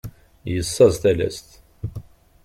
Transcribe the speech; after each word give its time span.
Yessaẓ 0.53 0.93
talast. 1.01 1.47